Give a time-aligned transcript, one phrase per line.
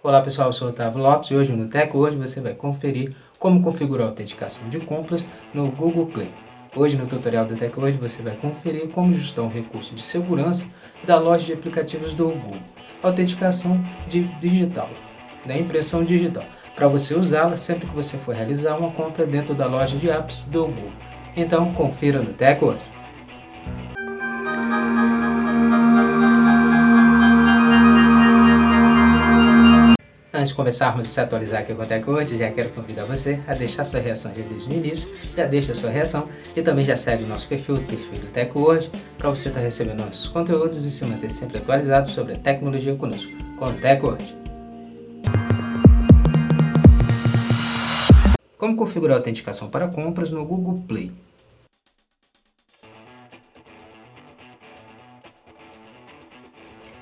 [0.00, 3.16] Olá pessoal, eu sou o Otávio Lopes e hoje no Tech Hoje você vai conferir
[3.36, 6.28] como configurar a autenticação de compras no Google Play.
[6.76, 10.68] Hoje no tutorial do Tech Hoje você vai conferir como ajustar um recurso de segurança
[11.04, 12.62] da loja de aplicativos do Google,
[13.02, 14.88] autenticação de digital,
[15.44, 16.44] da impressão digital,
[16.76, 20.42] para você usá-la sempre que você for realizar uma compra dentro da loja de apps
[20.42, 20.92] do Google.
[21.36, 22.97] Então confira no Tech Hoje.
[30.48, 33.52] Antes de começarmos a se atualizar aqui com o TechWord, já quero convidar você a
[33.52, 37.24] deixar sua reação já desde o início, já deixa sua reação e também já segue
[37.24, 40.90] o nosso perfil, o perfil do TechWord, para você estar tá recebendo nossos conteúdos e
[40.90, 44.24] se manter sempre atualizado sobre a tecnologia conosco, com o TechWord.
[48.56, 51.12] Como configurar a autenticação para compras no Google Play?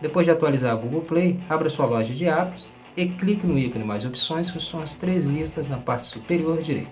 [0.00, 3.84] Depois de atualizar o Google Play, abra sua loja de apps e clique no ícone
[3.84, 6.90] Mais Opções, que são as três listas na parte superior direita.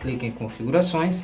[0.00, 1.22] Clique em Configurações.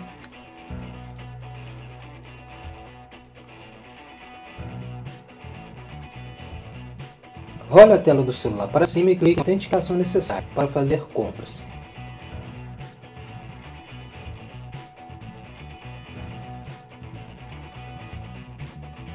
[7.70, 11.66] Role a tela do celular para cima e clique em Autenticação necessária para fazer compras.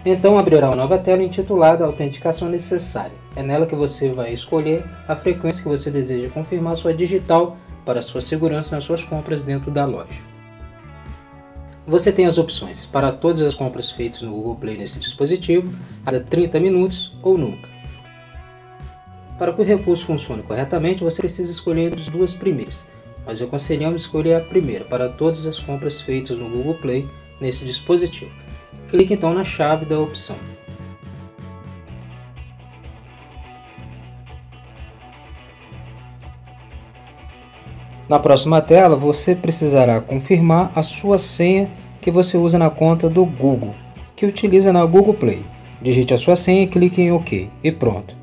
[0.05, 3.15] Então abrirá uma nova tela intitulada Autenticação Necessária.
[3.35, 8.03] É nela que você vai escolher a frequência que você deseja confirmar sua digital para
[8.03, 10.19] sua segurança nas suas compras dentro da loja.
[11.87, 16.11] Você tem as opções para todas as compras feitas no Google Play nesse dispositivo, a
[16.11, 17.67] cada 30 minutos ou nunca.
[19.39, 22.85] Para que o recurso funcione corretamente, você precisa escolher as duas primeiras,
[23.25, 27.09] mas aconselhamos escolher a primeira para todas as compras feitas no Google Play
[27.41, 28.44] nesse dispositivo.
[28.95, 30.37] Clique então na chave da opção.
[38.07, 41.69] Na próxima tela, você precisará confirmar a sua senha
[41.99, 43.75] que você usa na conta do Google,
[44.15, 45.43] que utiliza na Google Play.
[45.81, 48.15] Digite a sua senha e clique em OK e pronto.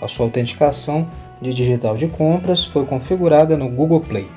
[0.00, 1.10] A sua autenticação
[1.42, 4.28] de digital de compras foi configurada no Google Play.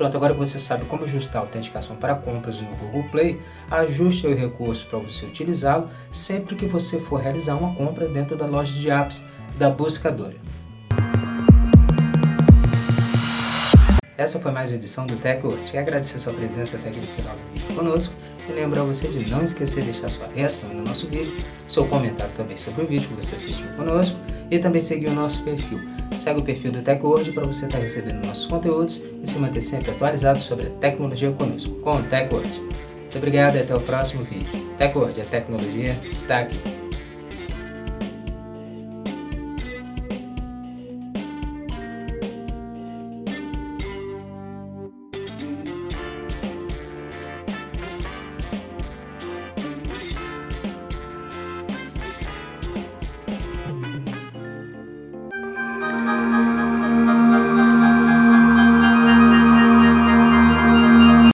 [0.00, 3.38] Pronto, agora que você sabe como ajustar a autenticação para compras no Google Play,
[3.70, 8.46] ajuste o recurso para você utilizá-lo sempre que você for realizar uma compra dentro da
[8.46, 9.22] loja de apps
[9.58, 10.36] da buscadora.
[14.20, 15.70] Essa foi mais uma edição do TechWord.
[15.70, 18.14] Quero agradecer sua presença até aqui no final do vídeo conosco
[18.46, 22.30] e lembrar você de não esquecer de deixar sua reação no nosso vídeo, seu comentário
[22.34, 24.18] também sobre o vídeo que você assistiu conosco
[24.50, 25.80] e também seguir o nosso perfil.
[26.18, 29.90] Segue o perfil do TechWord para você estar recebendo nossos conteúdos e se manter sempre
[29.90, 32.50] atualizado sobre a tecnologia conosco, com o TechWord.
[32.50, 34.50] Muito obrigado e até o próximo vídeo.
[34.76, 36.79] TechWord, a tecnologia está aqui.